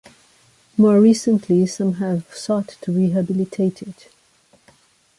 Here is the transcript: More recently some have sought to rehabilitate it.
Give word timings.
More 0.77 0.99
recently 0.99 1.67
some 1.67 1.93
have 2.01 2.25
sought 2.35 2.69
to 2.81 2.91
rehabilitate 2.91 3.83
it. 3.83 4.07